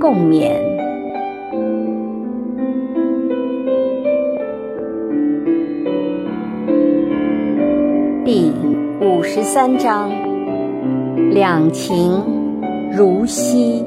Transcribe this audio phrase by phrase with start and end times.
[0.00, 0.52] 共勉。
[8.24, 8.52] 第
[9.00, 10.08] 五十三章：
[11.30, 12.22] 两情
[12.96, 13.84] 如昔。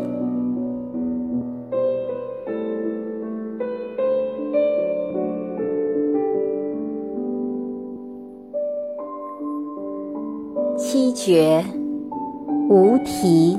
[10.76, 11.64] 七绝，
[12.68, 13.58] 无题。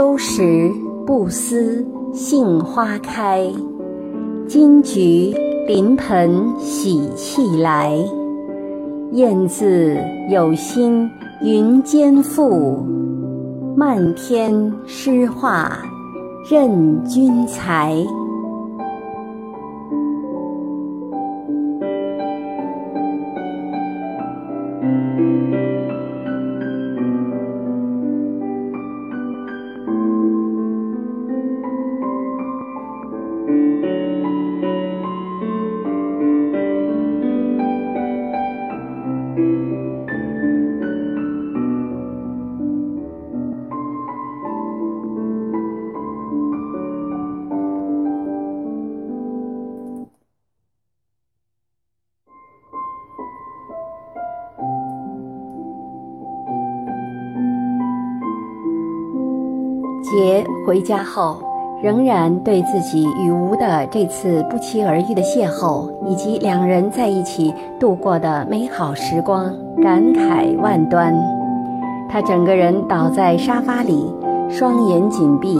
[0.00, 0.72] 秋时
[1.06, 3.46] 不思杏花开，
[4.48, 5.30] 金菊
[5.68, 7.92] 临盆喜气来。
[9.12, 9.94] 燕子
[10.30, 11.06] 有心
[11.42, 12.82] 云间赋，
[13.76, 15.70] 漫天诗画
[16.50, 17.94] 任君裁。
[60.10, 61.36] 杰回家后，
[61.80, 71.14] 仍然对自己与吴的这次不期而遇的邂逅，以及两人在一起度过的美好时光感慨万端。
[72.08, 74.12] 他整个人倒在沙发里，
[74.48, 75.56] 双眼紧闭，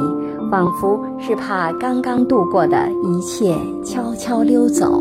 [0.51, 5.01] 仿佛是怕刚刚度过的一切悄悄溜走，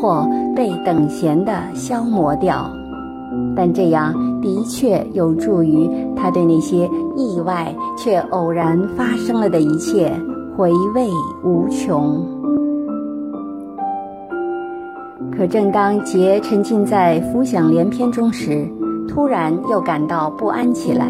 [0.00, 0.24] 或
[0.54, 2.70] 被等闲的消磨掉。
[3.56, 10.12] 但这样的确有助于他对那些意外却偶然发生了的一切
[10.56, 11.08] 回味
[11.44, 12.20] 无穷。
[15.36, 18.68] 可正当杰沉浸在浮想联翩中时，
[19.08, 21.06] 突然又感到不安起来。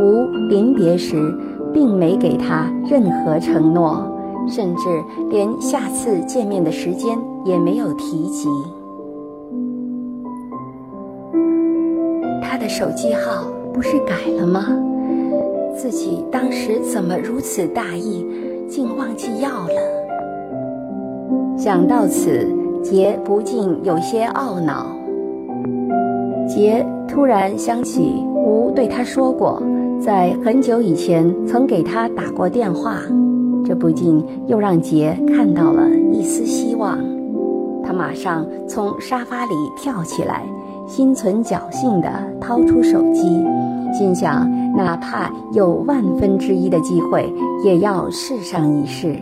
[0.00, 1.34] 吴临别时
[1.72, 4.00] 并没给他任何承诺，
[4.46, 4.82] 甚至
[5.28, 8.48] 连下次见面的时间也没有提及。
[12.78, 13.42] 手机号
[13.74, 14.68] 不是改了吗？
[15.76, 18.24] 自己当时怎么如此大意，
[18.68, 19.74] 竟忘记要了？
[21.58, 22.46] 想到此，
[22.80, 24.86] 杰不禁有些懊恼。
[26.46, 29.60] 杰突然想起吴对他说过，
[30.00, 33.00] 在很久以前曾给他打过电话，
[33.64, 36.96] 这不禁又让杰看到了一丝希望。
[37.82, 40.46] 他马上从沙发里跳起来。
[40.88, 42.08] 心存侥幸地
[42.40, 43.44] 掏出手机，
[43.92, 47.30] 心想：哪怕有万分之一的机会，
[47.62, 49.14] 也要试上一试。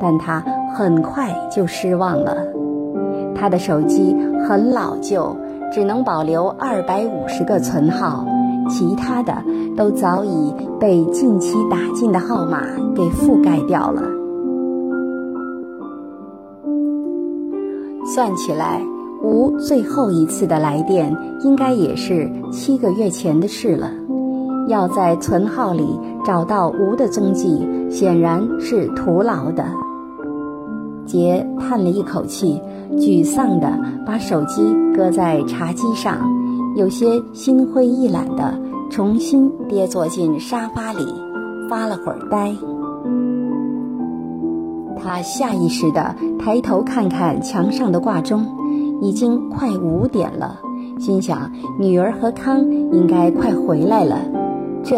[0.00, 0.42] 但他
[0.74, 2.36] 很快就失望了。
[3.34, 5.36] 他的手机很老旧，
[5.72, 8.26] 只能保留二百五十个存号，
[8.68, 9.32] 其他的
[9.76, 12.62] 都早已被近期打进的号码
[12.96, 14.02] 给覆盖掉了。
[18.04, 18.82] 算起来。
[19.22, 21.14] 吴最后一次的来电，
[21.44, 23.90] 应该也是七个月前的事了。
[24.68, 29.64] 要在存号里找到吴的踪迹，显然是徒劳的。
[31.04, 32.60] 杰叹了一口气，
[32.96, 34.62] 沮丧地把手机
[34.96, 36.18] 搁在茶几上，
[36.76, 38.58] 有些心灰意懒地
[38.90, 41.04] 重新跌坐进沙发里，
[41.68, 42.54] 发了会儿呆。
[45.02, 48.46] 他下意识地抬头看看墙上的挂钟。
[49.00, 50.60] 已经快五点了，
[50.98, 54.16] 心想女儿和康应该快回来了，
[54.82, 54.96] 这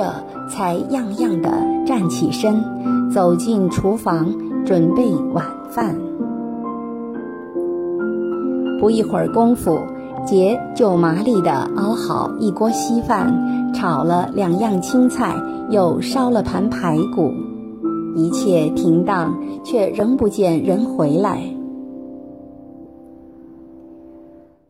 [0.49, 1.51] 才样样的
[1.87, 2.63] 站起身，
[3.11, 4.33] 走进厨房
[4.65, 5.97] 准备晚饭。
[8.81, 9.79] 不一会儿功夫，
[10.27, 15.37] 杰就麻利的熬好一锅稀饭，炒了两样青菜，
[15.71, 17.33] 又烧了盘排骨，
[18.17, 21.41] 一切停当，却仍不见人回来。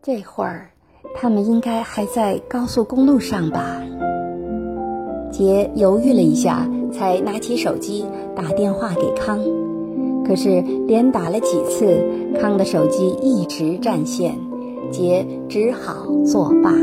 [0.05, 0.67] 这会儿，
[1.15, 3.81] 他们应该还在高速公路上吧？
[5.31, 8.05] 杰犹豫了一下，才拿起手机
[8.35, 9.39] 打电话给康。
[10.27, 12.03] 可是连打了几次，
[12.37, 14.35] 康的手机一直占线，
[14.91, 16.73] 杰只好作罢。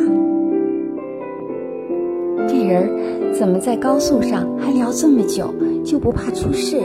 [2.48, 5.52] 这人怎么在高速上还聊这么久，
[5.84, 6.80] 就不怕出事？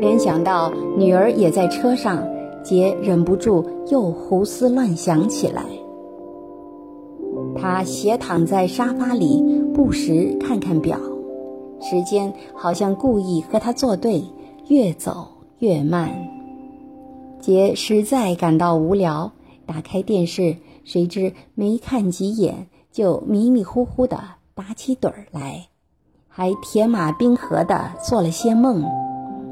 [0.00, 2.22] 联想到女儿也在车上，
[2.62, 5.64] 杰忍不住又胡思乱想起来。
[7.56, 9.42] 他斜躺在沙发里，
[9.74, 10.98] 不时看看表，
[11.80, 14.22] 时间好像故意和他作对，
[14.68, 15.26] 越走
[15.58, 16.10] 越慢。
[17.40, 19.32] 杰实在感到无聊，
[19.64, 24.18] 打开电视，谁知没看几眼，就迷迷糊糊的
[24.54, 25.68] 打起盹儿来，
[26.28, 28.84] 还铁马冰河的做了些梦。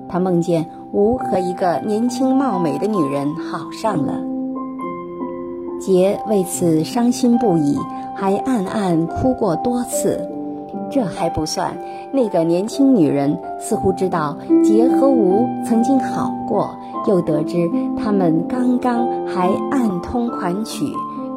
[0.08, 4.14] 他梦见吴和一个年轻貌美的女人好上了，
[5.80, 7.76] 杰为此伤心不已。
[8.20, 10.20] 还暗暗哭过多次，
[10.90, 11.72] 这还不算。
[12.12, 16.74] 那个年轻女人似乎知道杰和吴曾经好过，
[17.06, 20.84] 又得知他们刚刚还暗通款曲，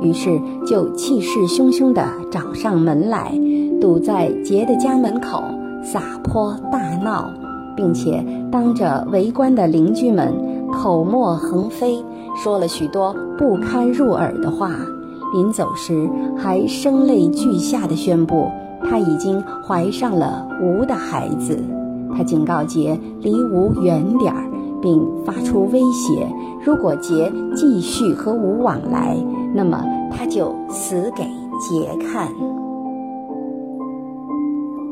[0.02, 3.32] 于是就气势汹汹地找上门来，
[3.80, 5.44] 堵在杰的家门口
[5.84, 7.30] 撒泼大闹，
[7.76, 10.34] 并且当着围观的邻居们
[10.72, 12.04] 口沫横飞，
[12.36, 14.72] 说了许多不堪入耳的话。
[15.34, 18.50] 临走时，还声泪俱下地宣布，
[18.84, 21.58] 他已经怀上了吴的孩子。
[22.14, 24.44] 他警告杰离吴远点儿，
[24.82, 26.28] 并发出威胁：
[26.62, 29.16] 如果杰继续和吴往来，
[29.54, 29.82] 那么
[30.12, 31.24] 他就死给
[31.60, 32.28] 杰看。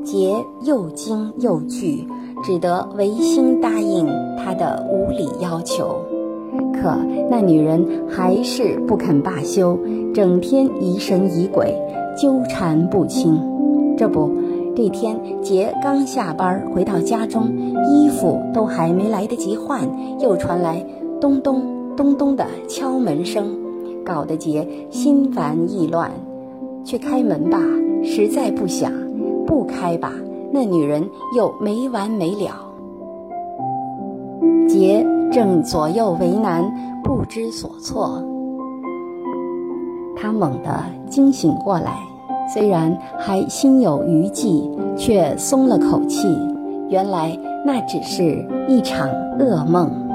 [0.05, 0.33] 杰
[0.63, 2.07] 又惊又惧，
[2.43, 4.07] 只得违心答应
[4.37, 5.95] 他的无理要求。
[6.73, 6.97] 可
[7.29, 9.77] 那女人还是不肯罢休，
[10.13, 11.75] 整天疑神疑鬼，
[12.17, 13.39] 纠缠不清。
[13.97, 14.31] 这不，
[14.75, 17.51] 这天杰刚下班回到家中，
[17.91, 19.81] 衣服都还没来得及换，
[20.19, 20.85] 又传来
[21.19, 21.61] 咚咚
[21.97, 23.57] 咚咚的敲门声，
[24.05, 26.11] 搞得杰心烦意乱。
[26.85, 27.59] 去开门吧，
[28.03, 28.89] 实在不想；
[29.45, 30.13] 不开吧，
[30.51, 32.53] 那女人又没完没了。
[34.67, 35.05] 杰。
[35.31, 36.63] 正左右为难，
[37.03, 38.19] 不知所措。
[40.17, 41.99] 他猛地惊醒过来，
[42.51, 44.67] 虽然还心有余悸，
[44.97, 46.27] 却松了口气。
[46.89, 49.07] 原来那只是一场
[49.37, 50.08] 噩梦。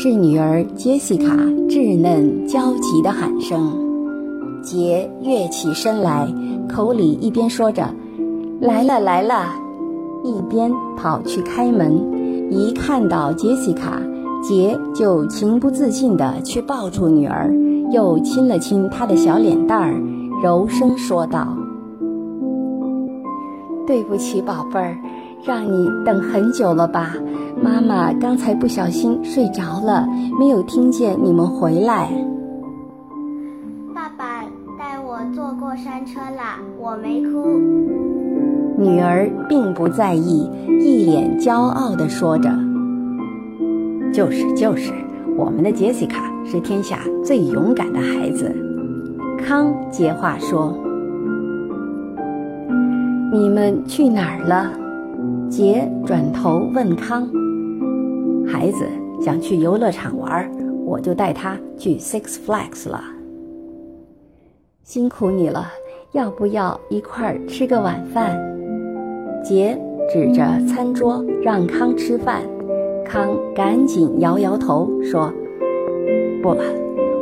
[0.00, 1.34] 是女儿杰西卡
[1.68, 3.76] 稚嫩焦急的喊声。
[4.62, 6.32] 杰跃起身来。
[6.72, 7.92] 口里一边说着
[8.62, 9.52] “来了来了”，
[10.22, 12.00] 一边跑去开门。
[12.48, 14.00] 一看到杰西卡，
[14.40, 17.52] 杰就情不自禁地去抱住女儿，
[17.90, 20.00] 又亲了亲她的小脸蛋儿，
[20.44, 21.56] 柔声说道
[23.84, 24.96] ：“对不起，宝贝儿，
[25.44, 27.14] 让你等很久了吧？
[27.62, 30.06] 妈妈刚才不小心睡着了，
[30.38, 32.08] 没有听见你们回来。”
[33.94, 34.44] 爸爸
[34.78, 37.58] 带我坐过山车啦，我没哭。
[38.76, 40.48] 女儿并不在意，
[40.80, 42.48] 一脸骄傲地说着
[44.14, 44.92] ：“就是就是，
[45.36, 48.54] 我们的杰西卡是天下最勇敢的孩子。”
[49.44, 50.72] 康接话说
[53.32, 54.70] ：“你们去哪儿了？”
[55.48, 57.28] 杰转头问康
[58.46, 58.84] ：“孩子
[59.20, 60.50] 想去游乐场玩，
[60.84, 63.02] 我就带他去 Six Flags 了。”
[64.84, 65.66] 辛苦你了，
[66.12, 68.38] 要不要一块儿吃个晚饭？
[69.42, 69.78] 杰
[70.12, 72.42] 指着餐桌让康吃饭，
[73.04, 75.32] 康赶紧摇摇头说
[76.42, 76.62] ：“不了，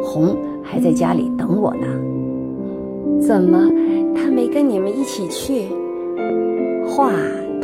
[0.02, 1.86] 红还在家里等我呢。”
[3.22, 3.70] 怎么，
[4.14, 5.66] 他没跟你们一起去？
[6.86, 7.12] 话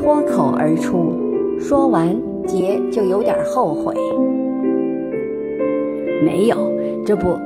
[0.03, 1.15] 脱口而出，
[1.61, 3.95] 说完杰就有点后悔。
[6.25, 6.57] 没有，
[7.07, 7.39] 这不。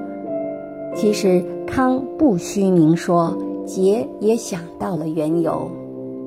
[0.95, 3.37] 其实康不需明说，
[3.67, 5.71] 杰也想到了缘由。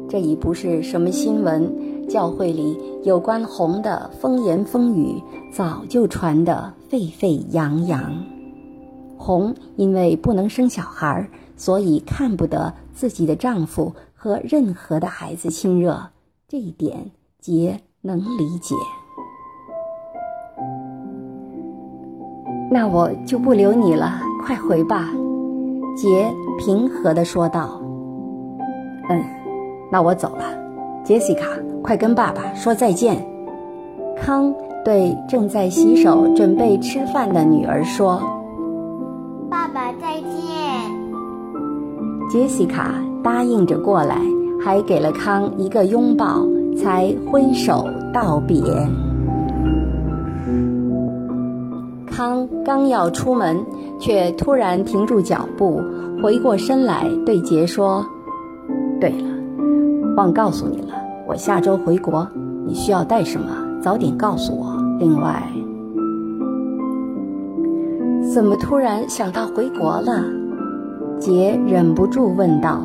[0.07, 1.67] 这已不是什么新闻，
[2.07, 5.15] 教会里有关红的风言风语
[5.51, 8.13] 早就传得沸沸扬扬。
[9.17, 15.99] 红因为不能生小孩，所以看不得自己的丈夫和任何的孩子亲热，
[16.51, 18.73] 这一点杰能理解。
[22.71, 24.19] 那我就不留你了。
[24.43, 25.09] 快回吧，
[25.95, 27.79] 杰平和地说道。
[29.11, 29.23] “嗯，
[29.91, 30.43] 那我走了。”
[31.05, 31.45] 杰西卡，
[31.83, 33.23] 快跟爸爸说再见。
[34.17, 34.51] 康
[34.83, 38.19] 对正在洗手准备吃饭的女儿说
[39.51, 40.31] ：“爸爸再见。”
[42.27, 44.19] 杰西卡答应着过来，
[44.61, 46.45] 还给了康一个拥抱，
[46.77, 48.61] 才挥手道别。
[52.05, 53.57] 康刚要出门，
[53.99, 55.81] 却突然停住脚步，
[56.21, 58.05] 回过身来对杰说
[58.99, 59.25] ：“对了，
[60.17, 60.93] 忘告诉你了，
[61.25, 62.27] 我下周回国，
[62.65, 63.47] 你需要带什么，
[63.81, 64.75] 早点告诉我。
[64.99, 65.41] 另外，
[68.33, 70.25] 怎么突然想到回国了？”
[71.19, 72.81] 杰忍不住问道：“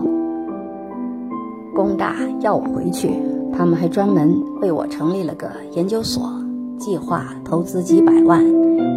[1.74, 3.10] 工大要我回去，
[3.52, 6.30] 他们还专门为我成立了个研究所，
[6.78, 8.42] 计划投资几百万。”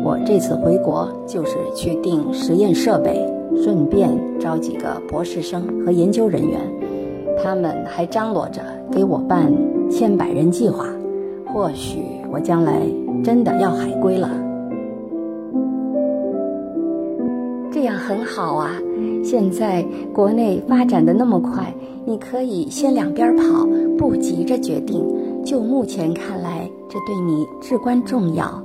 [0.06, 3.26] 我这次回国就是去订实验设备，
[3.62, 6.60] 顺便招几个博士生和研究人员。
[7.44, 9.52] 他们还张罗着给我办
[9.90, 10.86] 千百人计划。
[11.54, 12.00] 或许
[12.32, 12.82] 我将来
[13.24, 14.30] 真的要海归了。
[17.72, 18.72] 这样很好啊！
[19.24, 21.74] 现在国内发展的那么快，
[22.06, 25.06] 你可以先两边跑，不急着决定。
[25.44, 28.62] 就目前看来，这对你至关重要。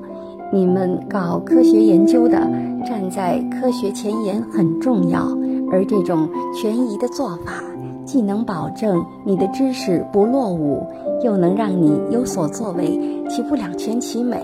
[0.53, 2.39] 你们搞科学研究的，
[2.85, 5.27] 站在科学前沿很重要，
[5.71, 7.63] 而这种权宜的做法，
[8.05, 10.85] 既能保证你的知识不落伍，
[11.25, 14.37] 又能让你有所作为，岂不两全其美？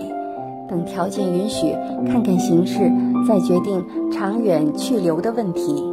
[0.69, 1.73] 等条件允许，
[2.07, 2.91] 看看形势，
[3.27, 5.83] 再决定长远去留的问题。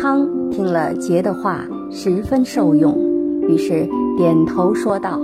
[0.00, 2.96] 康听了杰的话，十分受用，
[3.46, 5.20] 于是点头说道。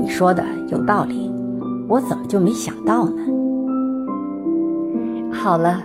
[0.00, 1.30] 你说的有道理，
[1.86, 3.16] 我怎么就没想到呢？
[5.30, 5.82] 好了，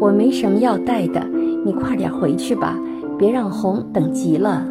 [0.00, 1.20] 我没什么要带的，
[1.64, 2.78] 你快点回去吧，
[3.18, 4.64] 别让红等急了。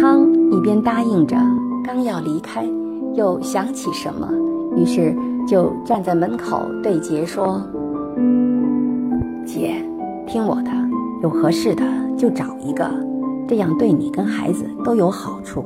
[0.00, 1.36] 康一边答应着，
[1.84, 2.66] 刚要离开，
[3.14, 4.28] 又想起什么，
[4.76, 5.14] 于是
[5.46, 7.62] 就站在门口对杰说
[9.44, 9.74] ：“姐，
[10.26, 10.70] 听我的，
[11.22, 11.84] 有合适的
[12.16, 12.88] 就找一个，
[13.46, 15.64] 这样对你跟孩子都有好处。”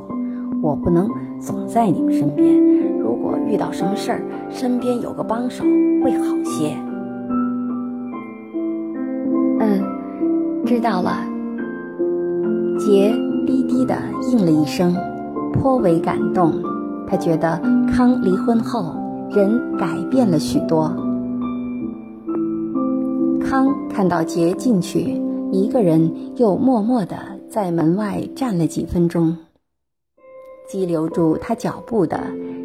[0.62, 2.58] 我不能总在你们身边，
[2.98, 5.62] 如果遇到什么事儿，身边有个帮手
[6.02, 6.74] 会好些。
[9.60, 9.84] 嗯，
[10.64, 11.18] 知道了。
[12.78, 13.14] 杰
[13.46, 13.94] 低低的
[14.32, 14.96] 应了一声，
[15.52, 16.54] 颇为感动。
[17.06, 17.60] 他觉得
[17.94, 18.96] 康离婚后
[19.30, 20.90] 人改变了许多。
[23.56, 25.18] 康看到杰进去，
[25.50, 27.16] 一个人又默默的
[27.48, 29.34] 在门外站了几分钟。
[30.68, 32.20] 激留住他脚步的，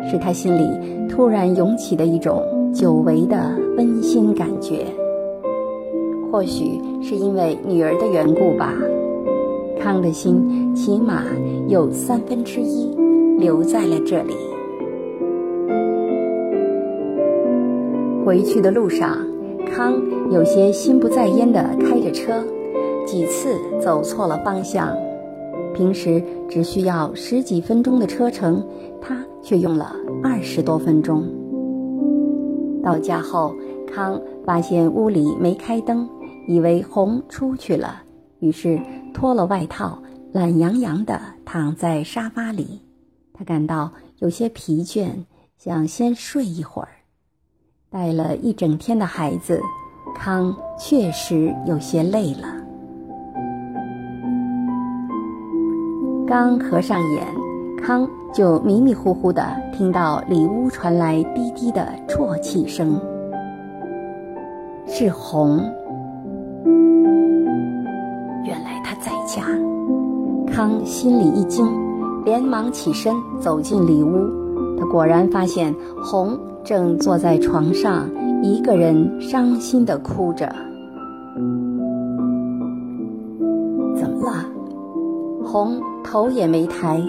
[0.10, 2.44] 是他心里突然涌起的一种
[2.74, 4.86] 久违的温馨感觉。
[6.30, 8.74] 或许是因为女儿的缘故吧，
[9.80, 11.24] 康的心起码
[11.70, 12.94] 有三分之一
[13.40, 14.34] 留在了这里。
[18.26, 19.18] 回去的路上，
[19.72, 19.96] 康
[20.30, 22.44] 有些心不在焉地开着车，
[23.06, 24.96] 几次走错了方向。
[25.74, 28.62] 平时只需要十几分钟的车程，
[29.02, 31.24] 他却用了二十多分钟。
[32.84, 33.56] 到家后，
[33.88, 36.08] 康发现屋里没开灯，
[36.48, 38.04] 以为红出去了，
[38.40, 38.78] 于是
[39.14, 39.98] 脱了外套，
[40.34, 42.82] 懒洋洋地躺在沙发里。
[43.34, 45.08] 他感到有些疲倦，
[45.58, 46.90] 想先睡一会儿。
[47.94, 49.60] 带了一整天的孩子，
[50.16, 52.48] 康确实有些累了。
[56.26, 57.28] 刚合上眼，
[57.84, 62.98] 康就迷迷糊糊的听到里屋传来低低的啜泣声。
[64.88, 65.58] 是红，
[68.46, 69.44] 原来他在家。
[70.48, 71.68] 康心里一惊，
[72.24, 74.30] 连忙起身走进里屋。
[74.80, 78.10] 他果然发现红正坐在床上，
[78.44, 80.54] 一个人伤心的哭着。
[83.96, 84.46] 怎么了，
[85.44, 85.82] 红？
[86.04, 87.02] 头也没抬，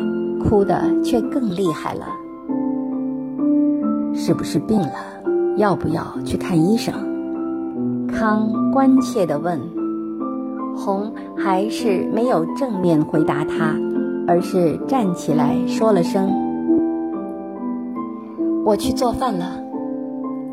[0.45, 2.07] 哭的却更厉害了。
[4.15, 4.93] 是不是病了？
[5.57, 6.95] 要不要去看医生？
[8.07, 9.59] 康关切的问。
[10.77, 13.75] 红还是没有正面回答他，
[14.27, 16.31] 而是站起来说了声
[18.65, 19.61] ：“我去做饭了。”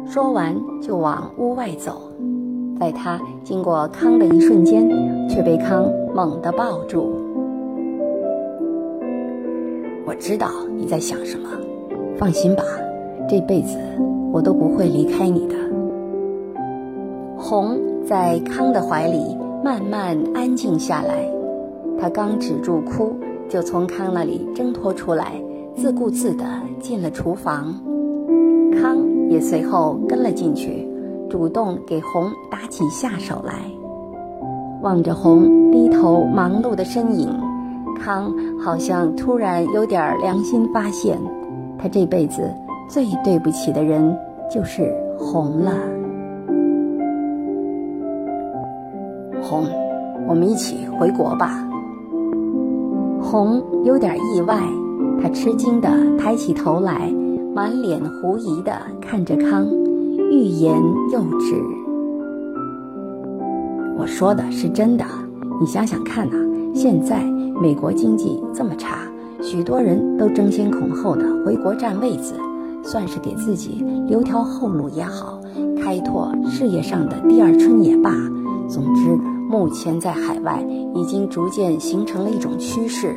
[0.09, 2.01] 说完就往屋外走。
[2.79, 4.89] 在他经过康的一瞬间，
[5.27, 5.85] 却被康
[6.15, 7.13] 猛地抱住。
[10.05, 11.49] 我知道你在想什么，
[12.17, 12.63] 放心吧，
[13.27, 13.77] 这辈子
[14.31, 15.55] 我都不会离开你的。
[17.37, 21.29] 红在康的怀里慢慢安静下来，
[21.99, 23.13] 他刚止住哭，
[23.49, 25.33] 就从康那里挣脱出来，
[25.75, 26.45] 自顾自地
[26.79, 27.75] 进了厨房。
[28.79, 28.97] 康
[29.29, 30.87] 也随后跟了进去，
[31.29, 33.53] 主动给红打起下手来。
[34.81, 37.29] 望着红低头忙碌的身影，
[37.99, 41.17] 康好像突然有点良心发现，
[41.77, 42.49] 他这辈子
[42.87, 44.17] 最对不起的人
[44.49, 45.73] 就是红了。
[49.41, 49.65] 红，
[50.27, 51.65] 我们一起回国吧。
[53.21, 54.57] 红有点意外，
[55.21, 57.11] 他吃惊地抬起头来，
[57.59, 59.67] 满脸狐疑地看着康，
[60.31, 61.61] 欲言又止。
[63.97, 65.03] 我说的是真的，
[65.59, 66.37] 你想想看呐，
[66.73, 67.21] 现在
[67.61, 68.99] 美国经济这么差，
[69.41, 72.33] 许多人都争先恐后的回国占位子，
[72.81, 75.37] 算是给自己留条后路也好，
[75.83, 78.13] 开拓事业上的第二春也罢，
[78.69, 79.19] 总之。
[79.49, 83.13] 目前在海外已经逐渐形成了一种趋势。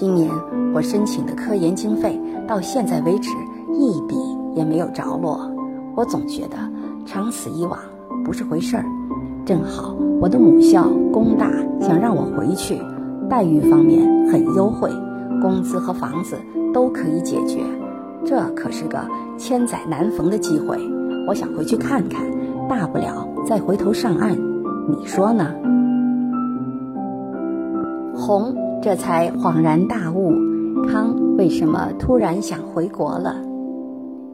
[0.00, 0.30] 今年
[0.72, 3.28] 我申请的科研经费到现在为止
[3.74, 4.16] 一笔
[4.54, 5.38] 也没有着落，
[5.94, 6.56] 我总觉得
[7.04, 7.78] 长此以往
[8.24, 8.84] 不是回事儿。
[9.44, 11.50] 正好我的母校工大
[11.82, 12.80] 想让我回去，
[13.28, 14.90] 待遇方面很优惠，
[15.42, 16.34] 工资和房子
[16.72, 17.60] 都可以解决，
[18.24, 20.78] 这可是个千载难逢的机会，
[21.28, 22.24] 我想回去看看。
[22.70, 24.34] 大不了再回头上岸，
[24.88, 25.54] 你说呢？
[28.14, 30.32] 红这才恍然大悟，
[30.88, 33.36] 康为什么突然想回国了？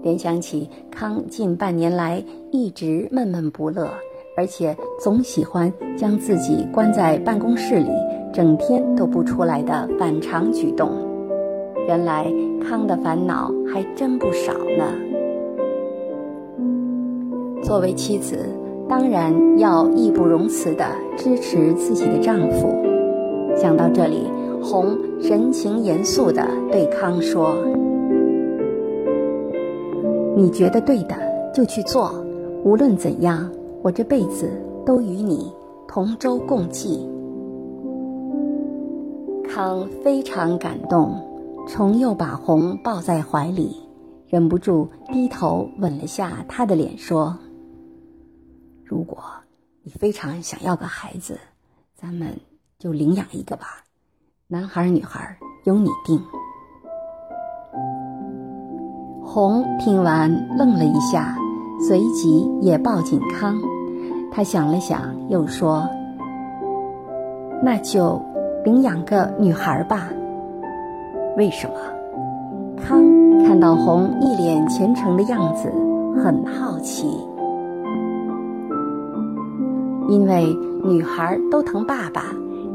[0.02, 2.22] 联想起康近半年来
[2.52, 3.88] 一直闷闷不乐，
[4.36, 7.90] 而且总喜欢将自己关在办公室里，
[8.32, 10.92] 整天都不出来的反常举动，
[11.88, 14.84] 原来康的烦恼还真不少呢。
[17.64, 18.48] 作为妻子，
[18.88, 20.86] 当然要义不容辞地
[21.16, 22.72] 支持自己的丈夫。
[23.56, 24.30] 想到这里，
[24.66, 27.56] 红神情严肃地对康说
[30.36, 31.14] ：“你觉得对的
[31.54, 32.12] 就去做，
[32.64, 33.48] 无论怎样，
[33.80, 34.50] 我这辈子
[34.84, 35.52] 都与你
[35.86, 37.08] 同舟共济。”
[39.48, 41.14] 康非常感动，
[41.68, 43.76] 重又把红抱在怀里，
[44.26, 47.38] 忍不住低头吻了下她的脸，说。
[48.84, 49.18] 如果
[49.84, 51.38] 你非常想要个孩子，
[51.94, 52.28] 咱们
[52.78, 53.85] 就领养一个吧，
[54.48, 56.22] 男孩女孩由你定。
[59.24, 61.36] 红听完愣了一下，
[61.80, 63.56] 随即也抱紧康。
[64.30, 65.84] 他想了想，又说
[67.60, 68.22] ：“那就
[68.64, 70.10] 领养个女孩吧。”
[71.36, 71.74] 为什么？
[72.80, 73.02] 康
[73.44, 75.72] 看到红一脸虔诚的样子，
[76.22, 77.08] 很好奇。
[80.08, 80.54] 因为
[80.84, 82.26] 女孩都疼爸爸，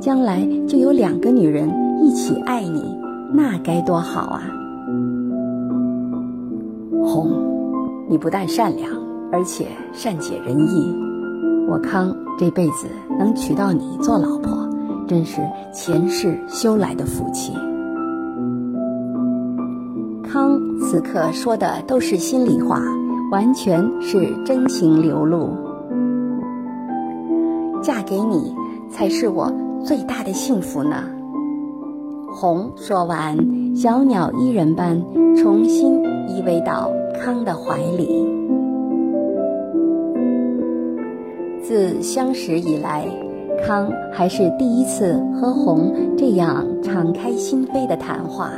[0.01, 2.83] 将来就有两个女人一起爱你，
[3.31, 4.41] 那该多好啊！
[7.05, 7.29] 红，
[8.09, 8.89] 你不但善良，
[9.31, 10.91] 而且善解人意。
[11.69, 12.87] 我康这辈子
[13.19, 14.67] 能娶到你做老婆，
[15.07, 15.39] 真是
[15.71, 17.53] 前世修来的福气。
[20.23, 22.81] 康此刻说的都是心里话，
[23.31, 25.51] 完全是真情流露。
[27.83, 28.51] 嫁给你
[28.89, 29.51] 才是我
[29.84, 31.04] 最大的幸福呢。
[32.34, 33.38] 红说完，
[33.76, 35.02] 小鸟依人般
[35.36, 38.28] 重新依偎到康的怀里。
[41.62, 43.06] 自相识以来，
[43.65, 48.52] 康还是第一次和红这样敞开心扉的谈话。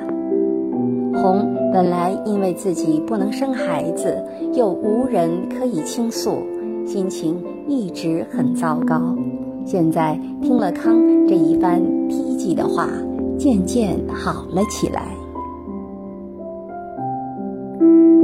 [1.15, 6.37] 红本来因为自己不能生孩子，又无人可以倾诉。
[6.85, 9.15] 心情一直很糟糕，
[9.65, 10.95] 现在听了康
[11.27, 12.87] 这一番梯级的话，
[13.37, 15.07] 渐渐好了起来。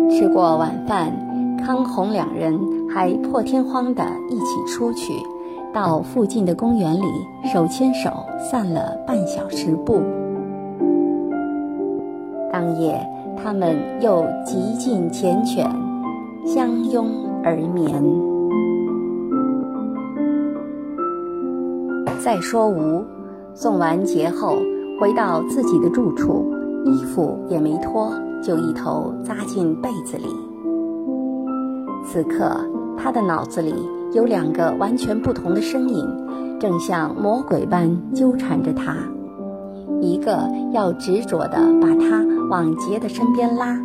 [0.10, 1.13] 吃过晚饭，
[1.63, 5.13] 康红两人还破天荒的一起出去，
[5.73, 7.06] 到附近的公园里
[7.52, 10.02] 手牵手散了半小时步。
[12.52, 12.99] 当夜，
[13.41, 15.69] 他们又极尽缱绻，
[16.45, 17.08] 相拥
[17.43, 18.29] 而眠。
[22.30, 23.04] 再说吴，
[23.56, 24.60] 送完节后
[25.02, 26.46] 回到自己的住处，
[26.86, 28.13] 衣服也没脱，
[28.44, 30.28] 就一头扎进被子里。
[32.06, 32.56] 此刻，
[32.96, 33.74] 他的脑子里
[34.13, 36.08] 有两个完全不同的声音，
[36.60, 38.96] 正像魔鬼般纠缠着他。
[40.00, 43.76] 一个要执着地把他往杰的身边拉，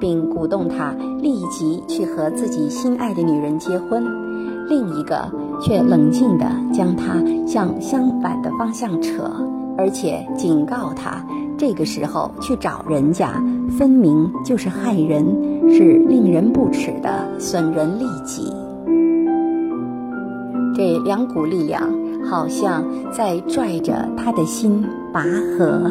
[0.00, 4.02] 并鼓动他立即去和自己心爱的女人结婚；
[4.68, 5.30] 另一个。
[5.64, 7.14] 却冷静地将他
[7.46, 9.30] 向相反的方向扯，
[9.78, 11.24] 而且警告他，
[11.56, 13.40] 这个时候去找人家，
[13.78, 15.24] 分明就是害人，
[15.72, 18.52] 是令人不齿的损人利己。
[20.74, 21.88] 这两股力量
[22.28, 25.22] 好像在拽着他的心拔
[25.56, 25.88] 河，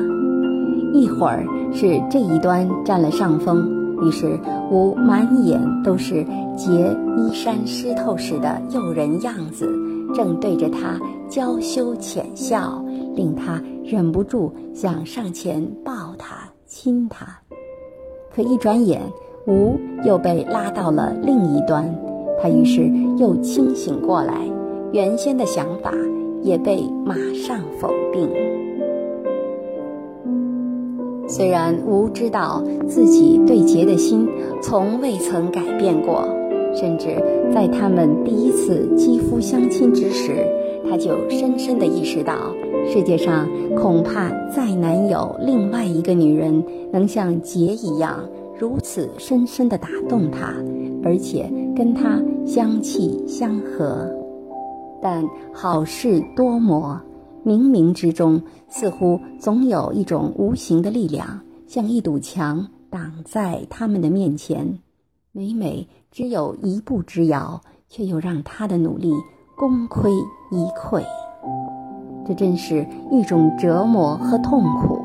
[0.93, 3.65] 一会儿是这一端占了上风，
[4.01, 4.39] 于是
[4.71, 6.71] 吾满眼都是结
[7.17, 9.71] 衣衫湿透时的诱人样子，
[10.13, 12.83] 正对着他娇羞浅笑，
[13.15, 17.39] 令他忍不住想上前抱他亲他。
[18.33, 19.01] 可一转眼，
[19.47, 21.93] 吾又被拉到了另一端，
[22.41, 24.33] 他于是又清醒过来。
[24.93, 25.93] 原先的想法
[26.41, 28.50] 也被马上否定。
[31.31, 34.27] 虽然吴知道自己对杰的心
[34.61, 36.27] 从未曾改变过，
[36.75, 37.07] 甚至
[37.53, 40.45] 在他们第一次肌肤相亲之时，
[40.89, 42.33] 他就深深地意识到，
[42.85, 48.19] 世界上恐怕再难有另外一个女人能像杰一样
[48.59, 50.53] 如此深深地打动他，
[51.01, 54.05] 而且跟他相契相合。
[55.01, 56.99] 但好事多磨，
[57.45, 64.79] 冥冥之中似乎总有一种无形的力量，像一堵墙挡在他们的面前，
[65.31, 69.11] 每每只有一步之遥，却又让他的努力
[69.57, 70.11] 功亏
[70.51, 71.03] 一篑。
[72.27, 74.99] 这真是一种折磨和痛苦。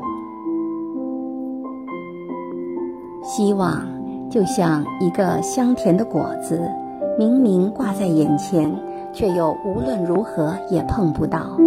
[3.23, 3.81] 希望
[4.29, 6.61] 就像一个香甜的果子，
[7.17, 8.71] 明明挂在眼前。
[9.13, 11.57] 却又无论如何也碰不到。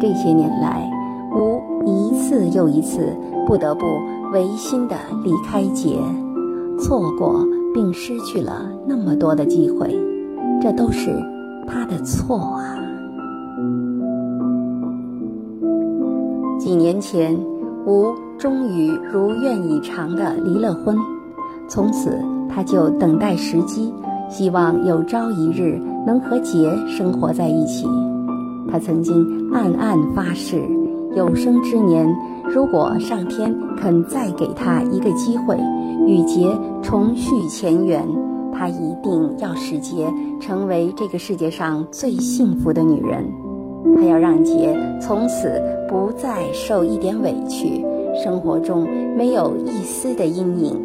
[0.00, 0.88] 这些年来，
[1.34, 3.86] 吾一次又一次不得不
[4.32, 5.98] 违心的离开杰，
[6.78, 9.94] 错过并失去了那么多的机会，
[10.60, 11.10] 这都是
[11.66, 12.76] 他的错啊！
[16.58, 17.38] 几年前，
[17.86, 20.96] 吾终于如愿以偿的离了婚，
[21.68, 23.92] 从此他就等待时机。
[24.28, 27.86] 希望有朝一日能和杰生活在一起。
[28.70, 30.62] 他曾经暗暗发誓，
[31.14, 32.06] 有生之年，
[32.44, 35.56] 如果上天肯再给他一个机会，
[36.06, 36.50] 与杰
[36.82, 38.06] 重续前缘，
[38.52, 40.06] 他一定要使杰
[40.40, 43.24] 成为这个世界上最幸福的女人。
[43.96, 47.84] 他要让杰从此不再受一点委屈，
[48.22, 50.76] 生活中没有一丝的阴影。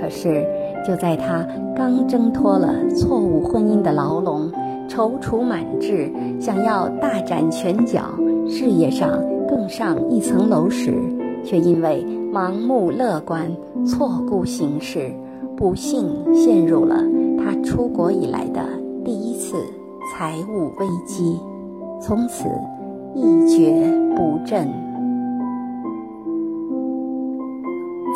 [0.00, 0.44] 可是。
[0.88, 4.50] 就在他刚挣脱了错误婚姻的牢笼，
[4.90, 8.02] 踌躇满志，想要大展拳脚，
[8.48, 10.92] 事业上更上一层楼时，
[11.44, 13.48] 却因为盲目乐观、
[13.86, 15.12] 错估形势，
[15.56, 16.96] 不幸陷入了
[17.38, 18.64] 他出国以来的
[19.04, 19.54] 第一次
[20.12, 21.38] 财务危机，
[22.02, 22.48] 从此
[23.14, 24.68] 一蹶不振。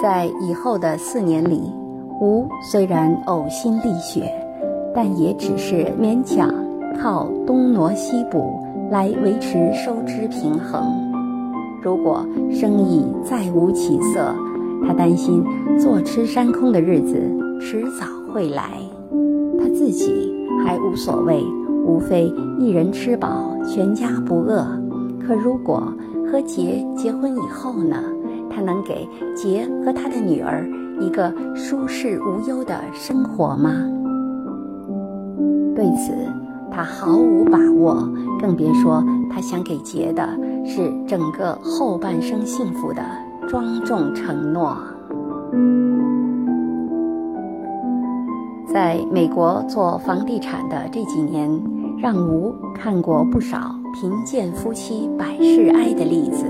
[0.02, 1.72] 在以后的四年里。
[2.20, 4.32] 吴虽然呕心沥血，
[4.94, 6.48] 但也只是勉强
[7.00, 10.82] 靠东挪西补来维持收支平衡。
[11.82, 14.34] 如果生意再无起色，
[14.86, 15.44] 他担心
[15.78, 17.16] 坐吃山空的日子
[17.60, 18.80] 迟早会来。
[19.58, 20.32] 他自己
[20.64, 21.44] 还无所谓，
[21.86, 24.66] 无非一人吃饱，全家不饿。
[25.26, 25.92] 可如果
[26.30, 27.96] 和杰结婚以后呢？
[28.50, 30.64] 他能给杰和他的女儿。
[31.00, 33.72] 一个舒适无忧的生活吗？
[35.74, 36.12] 对此，
[36.74, 37.94] 他毫无把握，
[38.40, 40.28] 更别说他想给杰的
[40.66, 43.00] 是整个后半生幸福的
[43.48, 44.76] 庄重承诺。
[48.66, 51.48] 在美国做房地产的这几年，
[51.96, 56.44] 让吴看过不少贫贱夫妻百事哀的例子，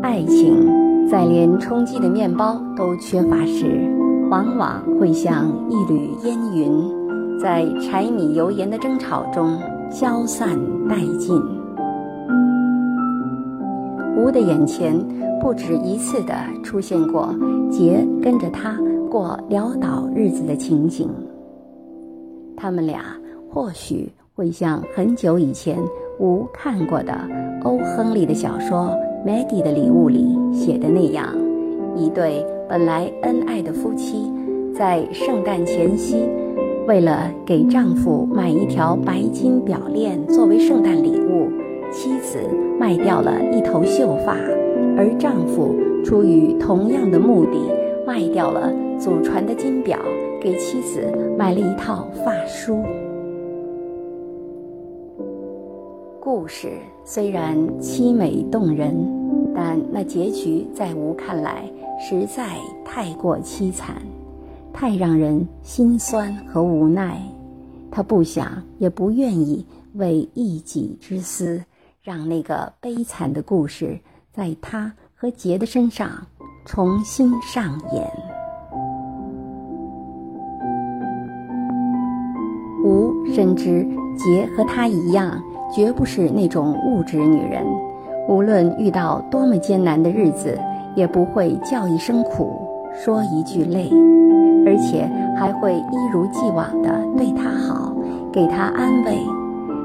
[0.00, 0.86] 爱情。
[1.10, 3.90] 在连充饥的面包都缺乏时，
[4.30, 6.68] 往往会像一缕烟云，
[7.40, 9.58] 在柴米油盐的争吵中
[9.90, 11.40] 消散殆尽。
[14.16, 14.98] 吴的眼前
[15.40, 17.34] 不止一次地出现过
[17.70, 18.76] 杰跟着他
[19.10, 21.08] 过潦倒日子的情景。
[22.56, 23.00] 他们俩
[23.48, 25.78] 或许会像很久以前
[26.18, 27.14] 吴看过的
[27.62, 28.90] 欧·亨利的小说。
[29.26, 31.36] Maggie 的礼物里写的那样，
[31.96, 34.32] 一对本来恩爱的夫妻，
[34.72, 36.24] 在圣诞前夕，
[36.88, 41.50] 为了给丈夫买一条白金表链作为圣诞礼物，
[41.92, 42.38] 妻子
[42.80, 44.34] 卖掉了一头秀发，
[44.96, 47.58] 而丈夫出于同样的目的，
[48.06, 49.98] 卖掉了祖传的金表，
[50.40, 52.82] 给妻子买了一套发梳。
[56.18, 56.68] 故事
[57.04, 58.96] 虽然凄美动人，
[59.54, 61.70] 但那结局在吴看来
[62.00, 62.44] 实在
[62.82, 63.96] 太过凄惨，
[64.80, 67.20] 太让人心酸和无奈。
[67.90, 71.60] 他不想也不愿意为一己之私，
[72.00, 73.98] 让那个悲惨的故事
[74.30, 76.24] 在他和杰的身上
[76.64, 78.08] 重新上演。
[82.84, 83.84] 吴深知
[84.16, 85.42] 杰和他一样。
[85.74, 87.62] 绝不是那种物质女人，
[88.26, 90.58] 无论遇到多么艰难的日子，
[90.94, 92.58] 也不会叫一声苦，
[93.04, 93.90] 说一句累，
[94.66, 97.94] 而且还会一如既往地对她好，
[98.32, 99.18] 给她安慰。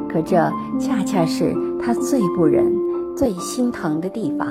[0.10, 0.36] 可这
[0.80, 2.66] 恰恰是他最不忍、
[3.16, 4.48] 最心疼的地方。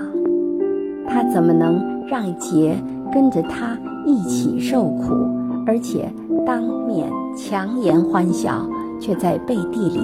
[1.06, 2.76] 他怎么能让杰
[3.12, 5.12] 跟着他一起受苦，
[5.66, 6.10] 而且
[6.46, 8.66] 当面强颜欢笑，
[9.00, 10.00] 却在背地里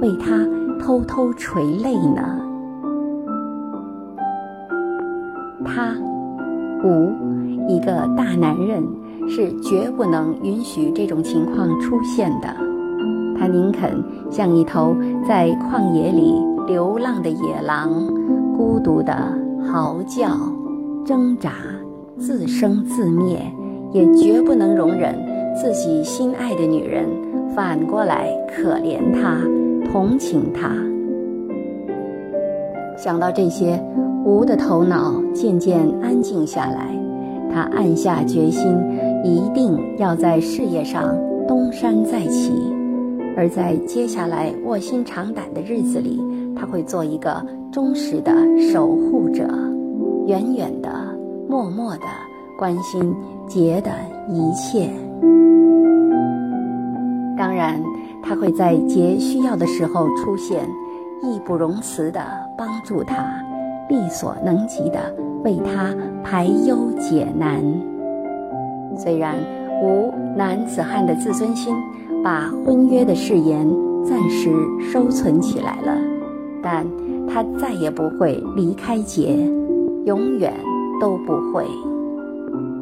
[0.00, 0.46] 为他？
[0.80, 2.22] 偷偷垂泪呢。
[5.64, 5.92] 他，
[6.84, 7.12] 无，
[7.68, 8.82] 一个大男人，
[9.28, 12.48] 是绝不能允许这种情况出现的。
[13.38, 14.96] 他宁肯像一头
[15.28, 16.34] 在旷野里
[16.66, 17.88] 流浪的野狼，
[18.56, 19.14] 孤独地
[19.70, 20.30] 嚎叫、
[21.04, 21.52] 挣扎、
[22.16, 23.38] 自生自灭，
[23.92, 25.14] 也绝不能容忍
[25.54, 27.06] 自己心爱的女人
[27.54, 29.38] 反过来可怜他。
[29.92, 30.70] 同情他。
[32.96, 33.80] 想到这些，
[34.24, 36.94] 吴的头脑渐渐安静下来。
[37.58, 38.72] 他暗下决心，
[39.24, 41.12] 一定要在事业上
[41.48, 42.52] 东山再起。
[43.36, 46.22] 而在接下来卧薪尝胆的日子里，
[46.54, 48.32] 他会做一个忠实的
[48.72, 49.42] 守护者，
[50.28, 50.88] 远远的、
[51.48, 52.04] 默默的
[52.56, 53.12] 关心
[53.48, 53.90] 杰的
[54.28, 54.88] 一切。
[57.36, 57.82] 当然。
[58.20, 60.68] 他会在杰需要的时候出现，
[61.22, 62.20] 义不容辞的
[62.58, 63.16] 帮助他，
[63.88, 64.98] 力所能及地
[65.44, 67.62] 为他排忧解难。
[68.96, 69.34] 虽然
[69.82, 71.74] 无男子汉的自尊心
[72.22, 73.68] 把婚约的誓言
[74.04, 74.50] 暂时
[74.92, 75.96] 收存起来了，
[76.62, 76.86] 但
[77.28, 79.36] 他再也不会离开杰，
[80.04, 80.52] 永远
[81.00, 81.64] 都不会。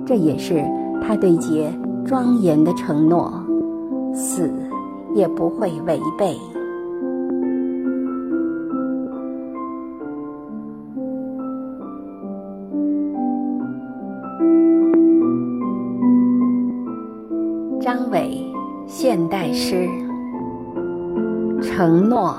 [0.07, 0.65] 这也是
[1.03, 1.71] 他对杰
[2.05, 3.33] 庄严的承诺：
[4.15, 4.51] 死。
[5.15, 6.37] 也不会违背。
[21.77, 22.35] 承诺。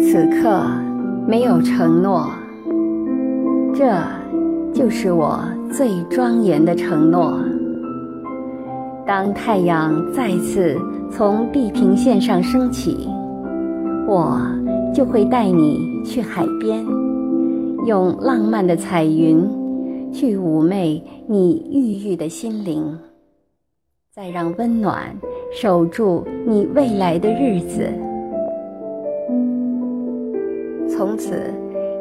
[0.00, 0.62] 此刻
[1.28, 2.30] 没有承诺，
[3.74, 3.92] 这
[4.72, 5.38] 就是我
[5.70, 7.38] 最庄严的承诺。
[9.06, 13.06] 当太阳再次从地平线上升起，
[14.06, 14.40] 我
[14.94, 16.84] 就会带你去海边，
[17.86, 19.42] 用浪漫的彩云
[20.12, 22.98] 去妩媚你郁郁的心灵，
[24.14, 25.16] 再让温暖
[25.50, 27.88] 守住你未来的日子。
[30.88, 31.50] 从此，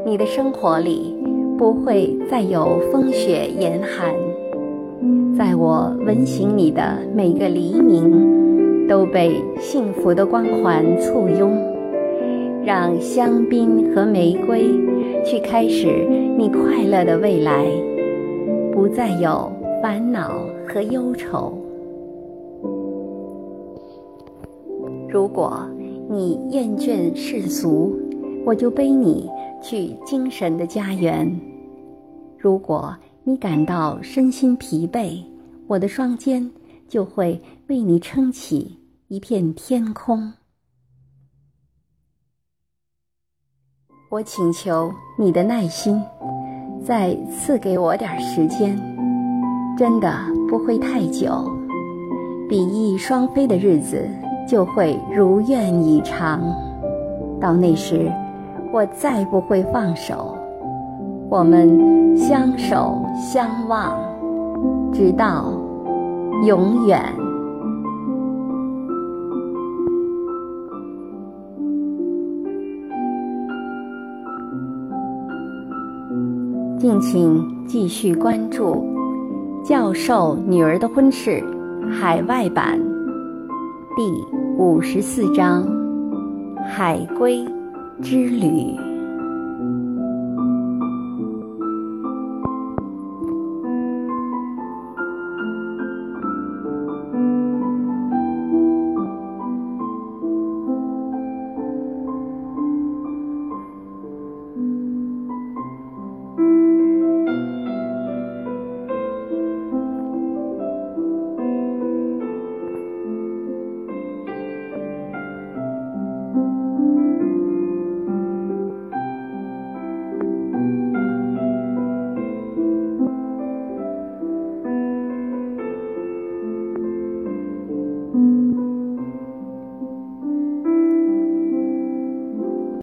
[0.06, 1.16] 你的生活里
[1.58, 4.14] 不会再有风雪严寒。
[5.38, 11.58] 在我吻醒你的每个黎明，都被幸福的光环簇拥，
[12.74, 14.66] 让香槟和玫瑰
[15.26, 16.08] 去开始
[16.38, 17.66] 你快乐的未来，
[18.72, 19.52] 不再有
[19.84, 21.54] 烦恼和忧愁。
[25.10, 25.70] 如果
[26.10, 27.94] 你厌倦世俗，
[28.46, 29.30] 我就背你
[29.62, 31.30] 去精神的家园。
[32.38, 35.22] 如果你感到身心疲惫，
[35.68, 36.50] 我的双肩
[36.88, 38.78] 就会为你撑起
[39.10, 40.32] 一片天空。
[44.12, 46.04] 我请求你的耐心，
[46.84, 48.78] 再赐给我点时间，
[49.78, 50.14] 真的
[50.50, 51.50] 不会太久。
[52.50, 54.06] 比翼双飞的日子
[54.46, 56.42] 就会如愿以偿。
[57.40, 58.12] 到那时。
[58.74, 60.36] 我再不会放手，
[61.30, 63.98] 我们相守相望，
[64.94, 65.54] 直到
[66.46, 67.02] 永远。
[76.82, 78.74] 敬请继续关注
[79.64, 81.40] 《教授女儿的婚事》
[81.92, 82.76] 海外版
[83.96, 84.02] 第
[84.58, 85.64] 五十四章
[86.64, 87.38] 《海归》。
[88.02, 88.91] 之旅。